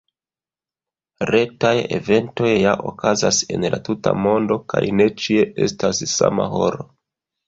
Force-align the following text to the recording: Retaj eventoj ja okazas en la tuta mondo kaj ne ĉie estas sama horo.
Retaj 1.29 1.73
eventoj 1.97 2.49
ja 2.53 2.71
okazas 2.91 3.41
en 3.57 3.67
la 3.73 3.79
tuta 3.89 4.13
mondo 4.23 4.57
kaj 4.75 4.81
ne 5.03 5.07
ĉie 5.25 5.45
estas 5.67 6.01
sama 6.15 6.49
horo. 6.55 6.87